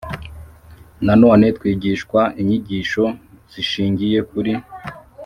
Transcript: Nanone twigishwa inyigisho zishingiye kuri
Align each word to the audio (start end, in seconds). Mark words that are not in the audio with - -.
Nanone 1.05 1.45
twigishwa 1.57 2.21
inyigisho 2.41 3.03
zishingiye 3.51 4.19
kuri 4.29 4.53